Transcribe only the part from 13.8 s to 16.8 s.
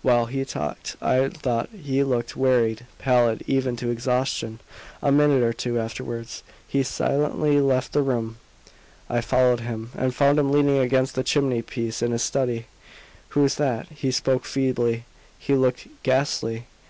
He spoke feebly; he looked ghastly!